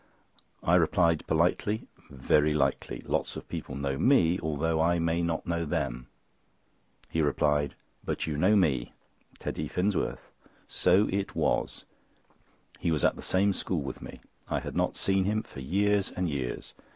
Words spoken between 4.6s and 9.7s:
I may not know them." He replied: "But you know me—Teddy